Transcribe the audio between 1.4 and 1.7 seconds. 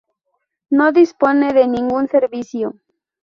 de